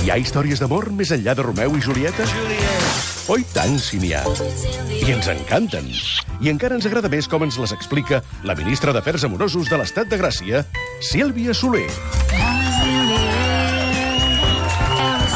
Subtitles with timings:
[0.00, 2.24] Hi ha històries d'amor més enllà de Romeu i Julieta?
[3.30, 4.22] Oi tant, si n'hi ha.
[4.96, 5.90] I ens encanten.
[6.40, 10.08] I encara ens agrada més com ens les explica la ministra d'Afers Amorosos de l'Estat
[10.08, 10.62] de Gràcia,
[11.04, 11.84] Sílvia Soler.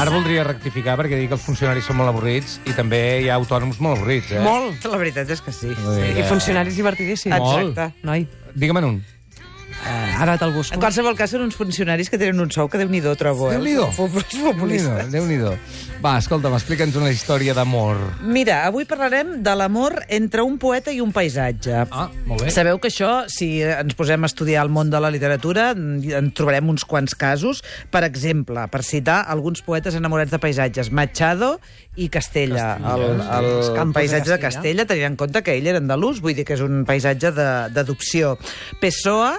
[0.00, 3.36] Ara voldria rectificar perquè dic que els funcionaris són molt avorrits i també hi ha
[3.36, 4.40] autònoms molt avorrits, eh?
[4.44, 4.88] Molt.
[4.88, 5.76] La veritat és que sí.
[5.76, 7.36] Dir, I funcionaris divertidíssims.
[7.36, 7.76] Molt.
[7.76, 8.06] Exacte.
[8.08, 8.24] Noi,
[8.54, 8.98] Digue'm un.
[9.86, 10.74] Eh, ara te'l busco.
[10.74, 13.50] En qualsevol cas, són uns funcionaris que tenen un sou que déu-n'hi-do, trobo.
[13.50, 13.58] Eh?
[13.58, 13.88] Déu-n'hi-do.
[13.96, 15.10] Déu-n'hi-do, populistes.
[15.12, 15.54] Déu-n'hi-do.
[16.04, 18.00] Va, escolta'm, explica'ns una història d'amor.
[18.20, 21.86] Mira, avui parlarem de l'amor entre un poeta i un paisatge.
[21.88, 22.52] Ah, molt bé.
[22.52, 26.68] Sabeu que això, si ens posem a estudiar el món de la literatura, en trobarem
[26.74, 27.62] uns quants casos.
[27.94, 31.58] Per exemple, per citar alguns poetes enamorats de paisatges, Machado
[31.96, 32.76] i Castella.
[32.78, 34.50] Castilla, el, el, el campos de paisatge de Castella.
[34.50, 37.50] Castella, tenint en compte que ell era andalús, vull dir que és un paisatge de-
[37.74, 38.36] d'adopció.
[38.80, 39.34] Pessoa,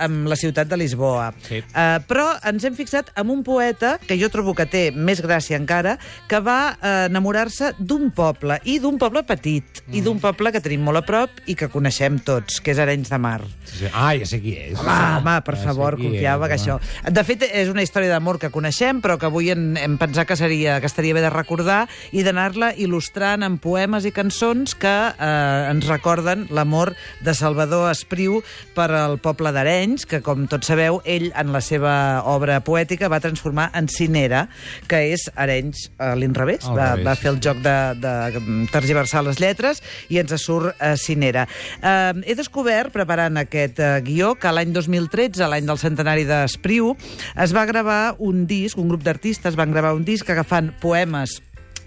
[0.00, 1.26] amb la ciutat de Lisboa.
[1.44, 1.58] Sí.
[1.76, 5.58] Uh, però ens hem fixat en un poeta que jo trobo que té més gràcia
[5.60, 5.98] encara,
[6.30, 10.86] que va uh, enamorar-se d'un poble, i d'un poble petit, i d'un poble que tenim
[10.88, 13.42] molt a prop i que coneixem tots, que és Arenys de Mar.
[13.66, 13.90] Sí, sí.
[13.92, 14.78] Ah, ja sé qui és.
[14.80, 16.78] Home, home, per Ja favor, confiava és, que això...
[17.20, 20.38] De fet, és una història d'amor que coneixem, però que avui hem, hem pensat que,
[20.40, 25.70] seria, que estaria bé de recordar i d'anar-la il·lustrant amb poemes i cançons que eh,
[25.70, 28.40] ens recorden l'amor de Salvador Espriu
[28.76, 31.94] per al poble d'Arenys, que, com tots sabeu, ell, en la seva
[32.30, 34.46] obra poètica, va transformar en Cinera,
[34.90, 36.66] que és Arenys a l'inrevés.
[36.68, 40.94] Va, revés, va fer el joc de, de tergiversar les lletres i ens surt eh,
[41.00, 41.46] Cinera.
[41.80, 46.94] Eh, he descobert, preparant aquest eh, guió, que l'any 2013, l'any del centenari d'Espriu,
[47.40, 51.40] es va gravar un disc, un grup d'artistes van gravar un disc agafant poemes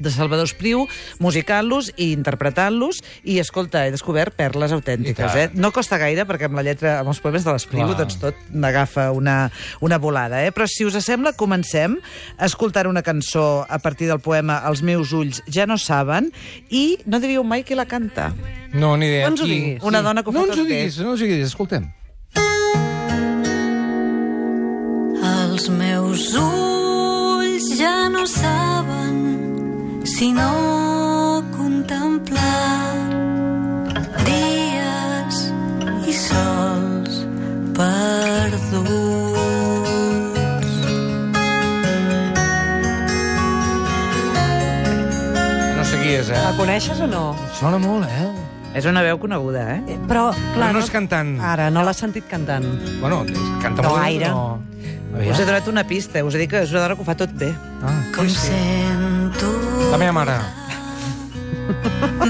[0.04, 0.86] de Salvador Espriu,
[1.24, 5.48] musicant-los i interpretant-los, i, escolta, he descobert perles autèntiques, eh?
[5.56, 9.10] No costa gaire, perquè amb la lletra, amb els poemes de l'Espriu, doncs tot n'agafa
[9.16, 9.50] una,
[9.82, 10.52] una volada, eh?
[10.54, 11.98] Però si us sembla, comencem
[12.38, 16.32] a escoltar una cançó a partir del poema Els meus ulls ja no saben,
[16.70, 18.32] i no diríeu mai qui la canta.
[18.74, 19.28] No, ni idea.
[19.28, 19.54] No ens ho Qui?
[19.58, 19.84] diguis.
[19.84, 20.84] Una dona que ho no fa tot bé.
[20.84, 21.90] diguis, no ens ho diguis, escoltem.
[25.24, 28.73] Els meus ulls ja no saben
[30.18, 32.94] si no contemplar
[34.28, 35.38] dies
[36.08, 37.14] i sols
[37.78, 38.94] perduts.
[45.78, 46.38] No sé qui és, eh?
[46.44, 47.24] La coneixes o no?
[47.60, 48.30] Sona molt, eh?
[48.78, 49.80] És una veu coneguda, eh?
[49.94, 51.36] Eh, Però, clar, no és cantant.
[51.46, 52.66] Ara, no l'has sentit cantant.
[53.02, 53.22] Bueno,
[53.62, 54.30] canta No molt bé, gaire.
[54.32, 54.60] però...
[55.14, 57.14] Us he donat una pista, us he dit que és una dona que ho fa
[57.14, 57.52] tot bé.
[57.86, 59.13] Ah, Com sento
[59.94, 60.36] la meva mare.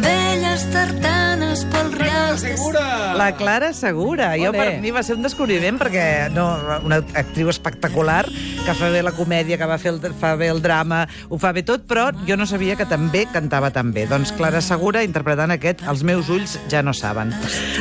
[0.04, 2.82] velles tartanes pel rials de
[3.16, 4.34] La Clara Segura.
[4.36, 4.58] Jo, Ole.
[4.58, 6.44] per mi va ser un descobriment perquè no,
[6.84, 8.26] una actriu espectacular
[8.66, 11.54] que fa bé la comèdia, que va fer el, fa bé el drama, ho fa
[11.56, 14.10] bé tot, però jo no sabia que també cantava tan bé.
[14.12, 17.32] Doncs Clara Segura interpretant aquest Els meus ulls ja no saben.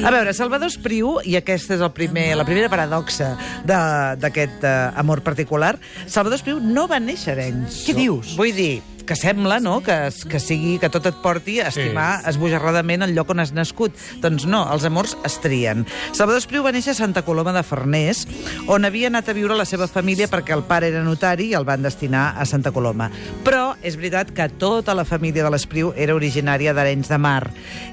[0.04, 3.34] A veure, Salvador Espriu, i aquesta és el primer, la primera paradoxa
[3.66, 5.75] d'aquest uh, amor particular,
[6.06, 7.82] Salvador Espriu no va néixer a Arenys.
[7.88, 8.37] Què dius?
[8.38, 8.75] Vull dir,
[9.07, 9.97] que sembla, no?, que,
[10.31, 12.31] que sigui que tot et porti a estimar sí.
[12.33, 13.97] esbojarradament el lloc on has nascut.
[14.23, 15.87] Doncs no, els amors es trien.
[16.13, 18.25] Salvador Espriu va néixer a Santa Coloma de Farners,
[18.71, 21.67] on havia anat a viure la seva família perquè el pare era notari i el
[21.69, 23.11] van destinar a Santa Coloma.
[23.47, 27.43] Però és veritat que tota la família de l'Espriu era originària d'Arenys de Mar.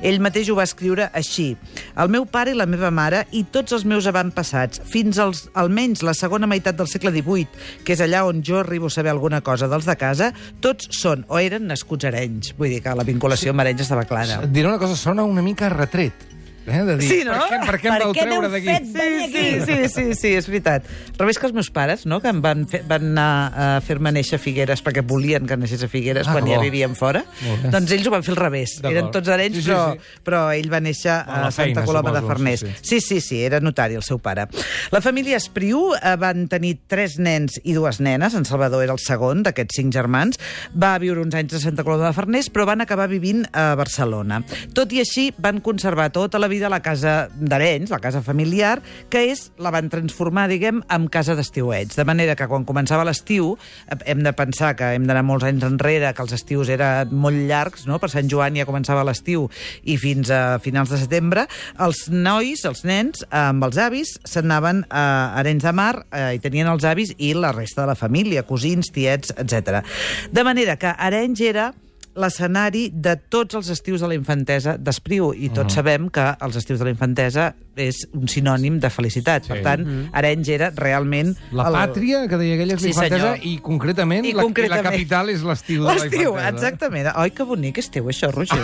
[0.01, 1.51] Ell mateix ho va escriure així.
[1.99, 6.03] El meu pare i la meva mare i tots els meus avantpassats, fins als, almenys
[6.05, 7.47] la segona meitat del segle XVIII,
[7.85, 10.31] que és allà on jo arribo a saber alguna cosa dels de casa,
[10.63, 12.53] tots són o eren nascuts Arenys.
[12.59, 14.41] Vull dir que la vinculació amb Arenys estava clara.
[14.47, 16.27] Diré una cosa, sona una mica retret.
[16.69, 16.83] Eh?
[16.85, 17.33] De dir, Sí, no?
[17.33, 18.75] Per què, per què em Per vau treure d'aquí?
[18.85, 20.83] Sí, sí, sí, sí, sí, és veritat.
[21.19, 24.39] Més que els meus pares, no?, que em van, fer, van anar a fer-me néixer
[24.39, 26.63] a Figueres perquè volien que anéssim a Figueres Ah, quan que ja bo.
[26.63, 27.23] vivien fora.
[27.45, 27.67] Molt.
[27.73, 28.77] Doncs ells ho van fer al revés.
[28.83, 30.21] Eren tots arenys, Sí, sí, però, sí.
[30.25, 32.59] però ell va néixer la a Santa feina, Coloma de suposo, Farners.
[32.81, 34.47] sí, Sí, sí, sí, era notari el seu pare.
[34.91, 38.33] La família Espriu eh, van tenir tres nens i dues nenes.
[38.35, 40.39] En Salvador era el segon d'aquests cinc germans.
[40.75, 44.41] Va viure uns anys a Santa Coloma de Farners, però van acabar vivint a Barcelona.
[44.75, 49.21] Tot i així, van conservar tota la vida la casa d'Arenys, la casa familiar, que
[49.31, 51.95] és, la van transformar, diguem, en casa d'estiuets.
[51.95, 53.53] De manera que quan començava l'estiu,
[53.87, 57.39] eh, hem de pensar que hem d'anar molts anys enrere, que els estius eren molt
[57.47, 57.99] llargs, no?
[57.99, 59.47] per Sant Joan ja començava l'estiu
[59.83, 61.47] i fins a finals de setembre,
[61.79, 65.05] els nois, els nens, amb els avis, s'anaven a
[65.39, 68.91] Arenys de Mar eh, i tenien els avis i la resta de la família, cosins,
[68.91, 69.83] tiets, etc.
[70.31, 71.71] De manera que Arenys era
[72.15, 76.79] l'escenari de tots els estius de la infantesa d'Espriu, i tots sabem que els estius
[76.79, 79.45] de la infantesa és un sinònim de felicitat.
[79.45, 79.53] Sí.
[79.53, 81.35] Per tant, Arenys era realment...
[81.55, 83.45] La el- pàtria, que deia aquella és Sí, l'infantesa, senyor.
[83.47, 84.83] i concretament, I la, concretament.
[84.83, 86.49] la capital és l'estiu de la L'estiu, infantesa.
[86.55, 87.11] exactament.
[87.15, 88.59] Oi, que bonic estiu, això, Roger.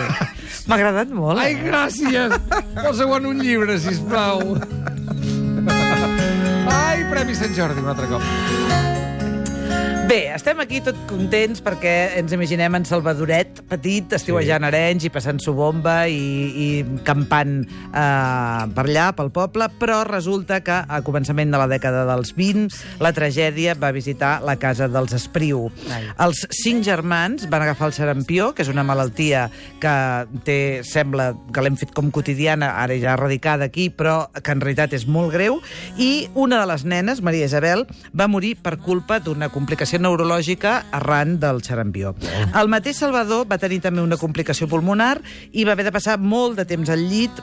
[0.66, 1.38] M'ha agradat molt.
[1.40, 1.62] Ai, eh?
[1.64, 2.36] gràcies!
[2.82, 4.56] Posa-ho en un llibre, sisplau.
[6.76, 9.05] Ai, Premi Sant Jordi, un altre cop.
[10.06, 14.66] Bé, estem aquí tot contents perquè ens imaginem en Salvadoret, petit, estiuejant sí.
[14.68, 16.20] Arenys i passant-s'ho bomba i,
[16.62, 16.66] i
[17.02, 22.30] campant eh, per allà, pel poble, però resulta que a començament de la dècada dels
[22.38, 25.64] 20 la tragèdia va visitar la casa dels Espriu.
[25.90, 26.06] Ai.
[26.22, 29.48] Els cinc germans van agafar el sarampió, que és una malaltia
[29.82, 29.96] que
[30.46, 34.94] té, sembla que l'hem fet com quotidiana, ara ja radicada aquí, però que en realitat
[34.94, 35.58] és molt greu,
[35.98, 41.36] i una de les nenes, Maria Isabel, va morir per culpa d'una complicació neurològica arran
[41.42, 42.14] del xarampió.
[42.54, 45.16] El mateix Salvador va tenir també una complicació pulmonar
[45.52, 47.42] i va haver de passar molt de temps al llit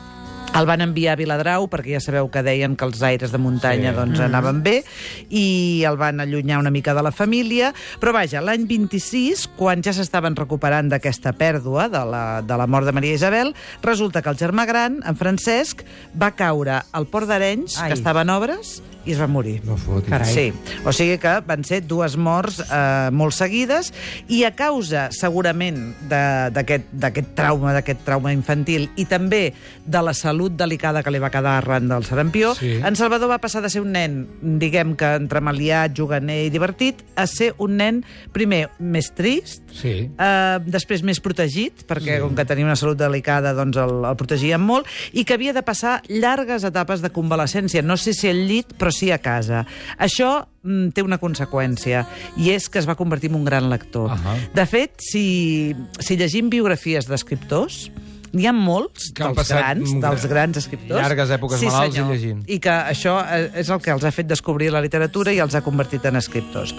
[0.53, 3.91] el van enviar a Viladrau, perquè ja sabeu que deien que els aires de muntanya
[3.91, 3.95] Sí.
[3.97, 4.83] doncs, anaven bé,
[5.29, 7.73] i el van allunyar una mica de la família.
[8.00, 12.85] Però vaja, l'any 26, quan ja s'estaven recuperant d'aquesta pèrdua de la, de la mort
[12.85, 15.83] de Maria Isabel, resulta que el germà gran, en Francesc,
[16.19, 19.57] va caure al port d'Arenys, que estava en obres, i es va morir.
[19.67, 20.07] No fotis.
[20.09, 20.31] Carai.
[20.31, 20.53] Sí,
[20.85, 23.91] o sigui que van ser dues morts eh, molt seguides
[24.31, 29.53] i a causa, segurament, d'aquest trauma, d'aquest trauma infantil i també
[29.85, 32.74] de la salut delicada que li va quedar arran del sarampió, Sí.
[32.84, 34.28] en Salvador va passar de ser un nen,
[34.60, 40.10] diguem que entremaliat, juganer i divertit, a ser un nen, primer, més trist, Sí.
[40.19, 42.22] Uh, després més protegit, perquè sí.
[42.22, 45.63] com que tenia una salut delicada doncs el, el protegien molt, i que havia de
[45.63, 49.66] passar llargues etapes de convalescència, no sé si al llit, però sí a casa.
[49.98, 52.06] Això mm, té una conseqüència,
[52.38, 54.12] i és que es va convertir en un gran lector.
[54.13, 54.38] Ahà.
[54.54, 57.89] De fet, si, si llegim biografies d'escriptors,
[58.33, 61.00] n'hi ha molts Que dels grans, dels gran- grans escriptors.
[61.01, 62.13] llargues èpoques sí, malalts i senyor.
[62.15, 62.44] llegint.
[62.50, 65.53] I que això eh, és el que els ha fet descobrir la literatura i els
[65.56, 66.74] ha convertit en escriptors.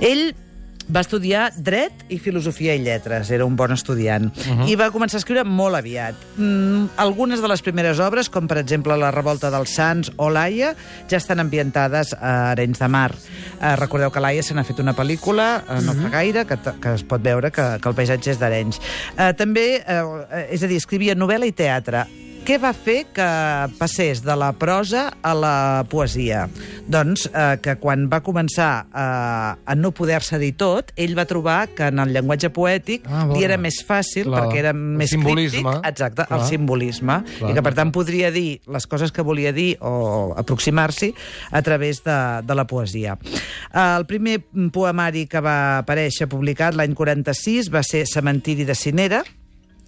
[0.00, 0.34] Ell
[0.92, 4.68] va estudiar dret i filosofia i lletres, era un bon estudiant, uh -huh.
[4.68, 6.14] i va començar a escriure molt aviat.
[6.36, 10.74] Mm, algunes de les primeres obres, com per exemple La revolta dels Sants o Laia,
[11.08, 13.12] ja estan ambientades a Arenys de Mar.
[13.60, 16.94] Eh, recordeu que Laia se n'ha fet una pel·lícula, eh, no fa gaire, que, que
[16.94, 18.80] es pot veure que, que el paisatge és d'Arenys.
[19.16, 22.06] Eh, també, eh, és a dir, escrivia novel·la i teatre.
[22.44, 23.24] Què va fer que
[23.78, 25.52] passés de la prosa a la
[25.88, 26.42] poesia?
[26.92, 31.70] Doncs eh, que quan va començar eh, a no poder-se dir tot, ell va trobar
[31.72, 34.42] que en el llenguatge poètic Ah, li era més fàcil, Clar.
[34.42, 35.62] perquè era El més simbolisme.
[35.62, 35.88] críptic.
[35.88, 36.40] Exacte, Clar.
[36.42, 37.16] el simbolisme.
[37.38, 37.50] Clar.
[37.50, 41.14] I que, per tant, podria dir les coses que volia dir o aproximar-s'hi
[41.50, 43.16] a través de, de la poesia.
[43.24, 49.22] Eh, el primer poemari que va aparèixer publicat l'any 46 va ser Cementiri de Cinera,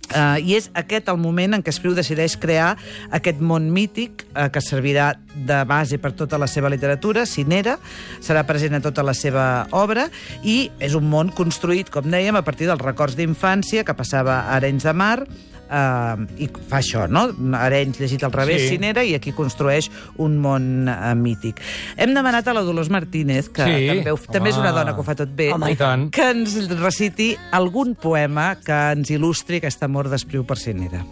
[0.07, 2.77] Uh, I és aquest el moment en què Espriu decideix crear
[3.17, 7.75] aquest món mític uh, que servirà de base per tota la seva literatura, cinera,
[8.23, 10.07] serà present a tota la seva obra
[10.47, 14.57] i és un món construït, com dèiem, a partir dels records d'infància que passava a
[14.61, 15.19] Arenys de Mar,
[15.67, 17.25] Uh, i fa això, no?
[17.59, 18.69] Arenys llegit al revés, Sí.
[18.77, 19.91] Cinera, i aquí construeix
[20.23, 21.59] un món uh, mític.
[21.97, 23.89] Hem demanat a la Dolors Martínez, que Sí.
[23.89, 25.75] també, ho- també és una dona que ho fa tot bé, Home,
[26.13, 31.03] que ens reciti algun poema que ens il·lustri aquest amor d'Espriu per Cinera.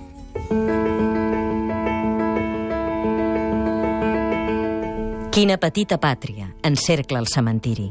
[5.34, 7.88] Quina petita pàtria encercla el cementiri.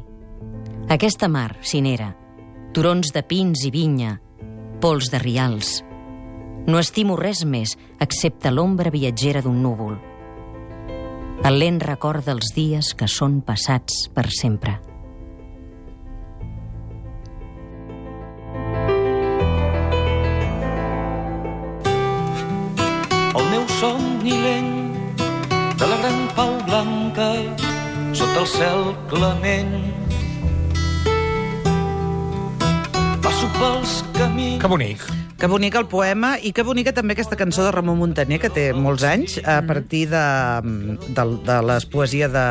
[0.94, 2.14] Aquesta mar, cinera,
[2.74, 4.14] turons de pins i vinya,
[4.82, 5.82] pols de rials.
[6.64, 9.98] No estimo res més excepte l'ombra viatgera d'un núvol.
[11.44, 14.78] El lent record dels dies que són passats per sempre.
[23.34, 24.72] El meu somni lent
[25.82, 27.28] de la gran pau blanca
[28.16, 29.76] sota el cel clement.
[33.28, 35.23] Passo pels camins Que bonic.
[35.44, 38.70] Que bonic el poema i que bonica també aquesta cançó de Ramon Muntaner, que té
[38.72, 40.22] molts anys, a partir de,
[40.64, 42.44] de, de les poesia de,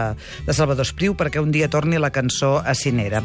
[0.45, 3.23] de Salvador Espriu, perquè un dia torni la cançó a Cinera.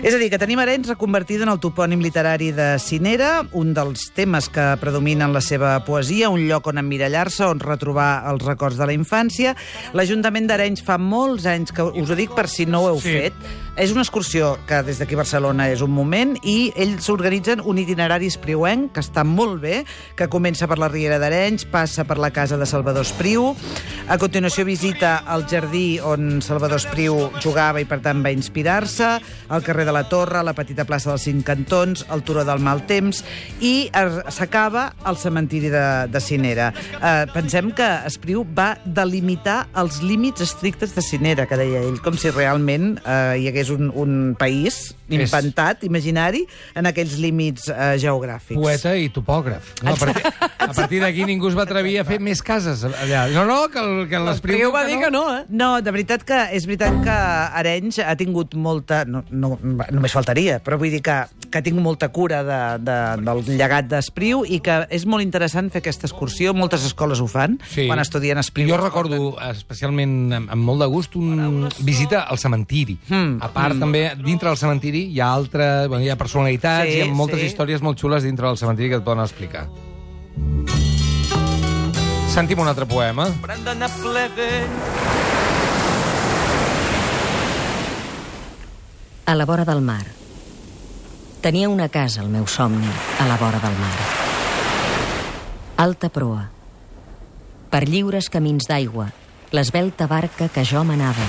[0.00, 4.06] És a dir, que tenim Arenys reconvertida en el topònim literari de Cinera, un dels
[4.16, 8.80] temes que predomina en la seva poesia, un lloc on emmirallar-se, on retrobar els records
[8.80, 9.52] de la infància.
[9.92, 13.18] L'Ajuntament d'Arenys fa molts anys que us ho dic per si no ho heu Sí.
[13.20, 13.36] fet.
[13.76, 18.26] És una excursió que des d'aquí Barcelona és un moment i ells organitzen un itinerari
[18.32, 19.82] espriuenc que està molt bé,
[20.16, 23.50] que comença per la Riera d'Arenys, passa per la casa de Salvador Espriu,
[24.08, 29.10] a continuació visita el jardí on Salvador Espriu jugava i per tant va inspirar-se,
[29.54, 32.82] el carrer de la Torre, la petita plaça dels Cinc Cantons, el turó del Mal
[32.90, 33.22] Temps
[33.62, 33.90] i
[34.34, 36.70] s'acaba al cementiri de, de Cinera.
[36.98, 42.18] Eh, pensem que Espriu va delimitar els límits estrictes de Cinera, que deia ell, com
[42.18, 46.44] si realment eh, hi hagués un, un país inventat, imaginari,
[46.78, 48.58] en aquells límits eh, geogràfics.
[48.58, 49.72] Poeta i topògraf.
[49.82, 50.22] No, a partir,
[50.58, 53.24] a partir d'aquí ningú es va atrevir a fer més cases allà.
[53.34, 54.56] No, no, que, el- que l'Espriu...
[54.56, 55.42] Espriu va dir que no, eh?
[55.48, 57.16] No, de veritat que és veritat que
[57.60, 59.02] Arenys ha tingut molta...
[59.08, 61.16] No, no, només faltaria, però vull dir que,
[61.50, 65.70] que ha tingut molta cura de, de, del llegat d'Espriu i que és molt interessant
[65.72, 66.54] fer aquesta excursió.
[66.56, 68.70] Moltes escoles ho fan, quan estudien Espriu.
[68.70, 72.96] Jo recordo especialment amb, amb molt de gust un visita al cementiri.
[73.08, 73.84] Mm, A part, mm.
[73.84, 77.40] també, dintre del cementiri hi ha altres, bueno, hi ha personalitats, Sí, hi ha moltes
[77.42, 77.50] sí.
[77.50, 79.68] històries molt xules dintre del cementiri que et poden explicar.
[82.30, 83.24] Sentim un altre poema.
[83.42, 83.66] Vent.
[89.26, 90.04] A la vora del mar.
[91.42, 92.86] Tenia una casa, el meu somni,
[93.18, 93.98] a la vora del mar.
[95.82, 96.44] Alta proa.
[97.70, 99.08] Per lliures camins d'aigua,
[99.50, 101.26] l'esbelta barca que jo manava.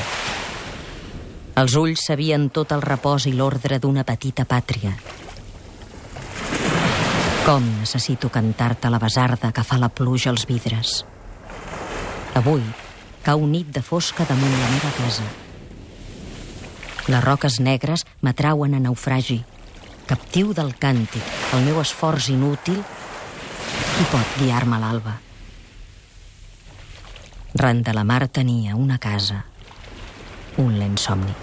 [1.58, 4.93] Els ulls sabien tot el repòs i l'ordre d'una petita pàtria.
[7.41, 11.01] Com necessito cantar-te la besarda que fa la pluja als vidres.
[12.38, 12.62] Avui
[13.25, 15.25] cau nit de fosca damunt la meva casa.
[17.10, 19.39] Les roques negres m'atrauen a naufragi.
[20.05, 21.25] Captiu del càntic,
[21.57, 22.77] el meu esforç inútil,
[23.95, 25.15] qui pot guiar-me a l'alba?
[27.57, 29.45] Ran de la mar tenia una casa,
[30.62, 31.33] un lent somni.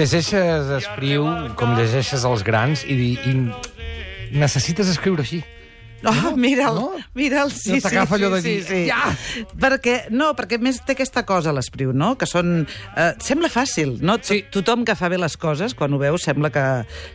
[0.00, 1.26] Llegeixes Espriu
[1.60, 3.34] com llegeixes els grans i, i
[4.32, 5.42] necessites escriure així.
[6.00, 6.94] Oh, mira'l, no?
[7.12, 8.78] mira'l, sí, No sí, t'agafa sí, allò de sí, dir, sí.
[8.88, 9.10] "Ja!"
[9.60, 12.62] Perquè, no, perquè més té aquesta cosa, l'Espriu, no?, que són...
[12.96, 14.16] Eh, sembla fàcil, no?
[14.24, 14.38] Sí.
[14.50, 16.64] Tothom que fa bé les coses, quan ho veu, sembla que,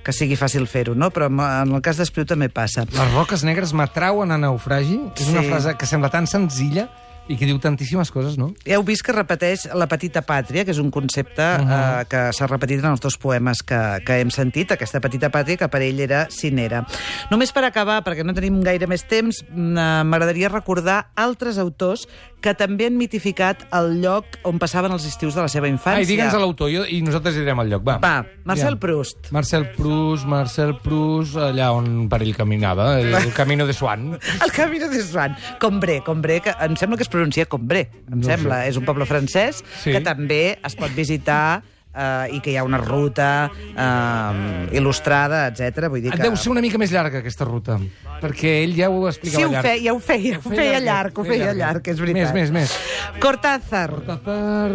[0.05, 1.09] que sigui fàcil fer-ho, no?
[1.09, 2.85] Però en el cas d'Espriu també passa.
[2.85, 4.99] Les roques negres m'atrauen a naufragi.
[5.17, 5.49] És una Sí.
[5.49, 6.85] frase que sembla tan senzilla
[7.27, 8.51] i que diu tantíssimes coses, no?
[8.69, 11.63] Heu vist que repeteix la petita pàtria, que és un concepte uh.
[11.65, 12.01] -huh.
[12.01, 15.57] eh, que s'ha repetit en els dos poemes que, que hem sentit, aquesta petita pàtria
[15.57, 16.85] que per ell era cinera.
[17.31, 22.07] Només per acabar, perquè no tenim gaire més temps, eh, m'agradaria recordar altres autors
[22.45, 26.03] que també han mitificat el lloc on passaven els estius de la seva infància.
[26.03, 27.97] Ai, digue'ns l'autor jo- i nosaltres direm al lloc, va.
[28.03, 28.79] Va, Marcel Ja.
[28.85, 29.31] Proust.
[29.33, 34.13] Marcel Proust, Marcel Proust, allà on per ell caminava, el, el Camino de Swan.
[34.43, 35.35] El Camino de Swan.
[35.59, 38.65] Combré, Combré, que em sembla que es pronuncia Combré, em No sembla.
[38.69, 39.91] És un poble francès Sí.
[39.91, 41.63] que també es pot visitar
[41.95, 45.87] eh, i que hi ha una ruta eh, il·lustrada, etc.
[45.89, 46.21] Vull dir que...
[46.25, 47.77] Deu ser una mica més llarga, aquesta ruta,
[48.21, 49.67] perquè ell ja ho explicava Sí, ho llarg.
[49.67, 52.33] feia, ho feia, ho feia llarg, ho feia llarg, és veritat.
[52.33, 53.19] Més, més, més.
[53.23, 53.89] Cortázar.
[53.95, 54.71] Cortázar,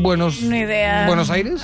[0.00, 1.06] Buenos, Una idea.
[1.06, 1.62] Buenos Aires?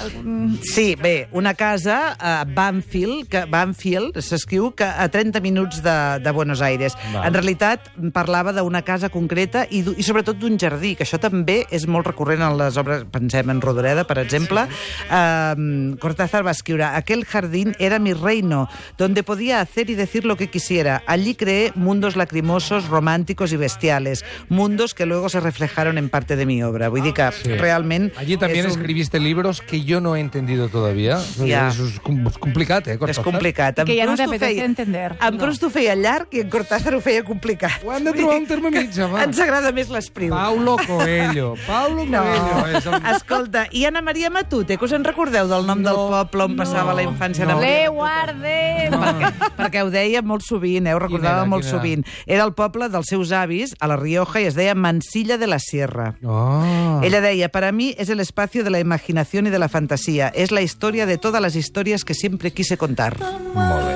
[0.62, 6.30] Sí, bé, una casa a Banfield, que Banfield s'escriu que a 30 minuts de, de
[6.30, 6.96] Buenos Aires.
[7.12, 7.26] Val.
[7.28, 11.86] En realitat parlava d'una casa concreta i, i sobretot d'un jardí, que això també és
[11.90, 14.66] molt recurrent en les obres, pensem en Rodoreda, per exemple.
[15.10, 18.68] Um, Cortázar va escriure Aquel jardín era mi reino,
[18.98, 21.02] donde podía hacer y decir lo que quisiera.
[21.06, 26.46] Allí creé mundos lacrimosos, románticos y bestiales, mundos que luego se reflejaron en parte de
[26.46, 26.88] mi obra.
[26.88, 27.54] Vull dir que Sí.
[27.54, 28.12] realment...
[28.18, 31.18] Allí también és un- escribiste libros que yo no he entendido todavía.
[31.46, 31.68] Ja.
[31.68, 33.24] Eso es, com- és complicat, eh, És Cortázar?
[33.24, 33.78] complicat.
[33.80, 35.16] En Que ja no t'apetece feia- entender.
[35.20, 37.82] En Proust ho feia llarg i en Cortázar ho feia complicat.
[37.84, 39.22] Ho hem de trobar un terme mig, home.
[39.24, 40.30] Ens agrada més l'espriu.
[40.34, 41.54] Paulo Coelho.
[41.66, 42.22] Paulo No.
[42.22, 42.78] Coelho.
[42.78, 42.94] És el...
[43.16, 46.94] Escolta, i Anna Maria Matute, que us en recordeu del nom del poble on passava
[46.96, 47.54] la infància no.
[47.60, 47.94] Maria Le Matute?
[47.94, 48.56] guarde.
[48.96, 49.30] Perquè,
[49.60, 50.94] perquè ho deia molt sovint, eh?
[50.96, 51.70] ho recordava era, molt era?
[51.76, 52.02] sovint.
[52.26, 55.60] Era el poble dels seus avis, a la Rioja, i es deia Mansilla de la
[55.62, 56.16] Sierra.
[56.24, 57.00] Oh.
[57.06, 60.28] Ella deia, para mí es el espacio de la imaginación y de la fantasía.
[60.34, 63.16] Es la historia de todas las historias que siempre quise contar.
[63.54, 63.94] Molt bé.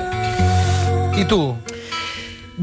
[1.21, 1.57] I tu?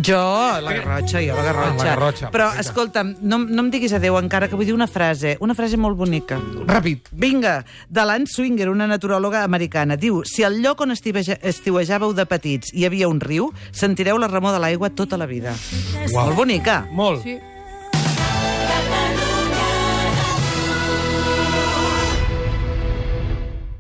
[0.01, 1.73] Jo, la Garrotxa, jo la Garrotxa.
[1.73, 2.69] Ah, la Garrotxa, Però, perfecte.
[2.69, 5.99] escolta'm, no, no em diguis adeu encara, que vull dir una frase, una frase molt
[5.99, 6.39] bonica.
[6.39, 7.11] Ràpid.
[7.11, 9.97] Vinga, de l'Anne Swinger, una naturòloga americana.
[9.97, 14.29] Diu, si al lloc on estiveja, estiuejàveu de petits hi havia un riu, sentireu la
[14.31, 15.55] remor de l'aigua tota la vida.
[16.13, 16.27] Uau.
[16.29, 16.87] Molt bonica.
[16.93, 17.25] Molt.
[17.25, 17.39] Sí.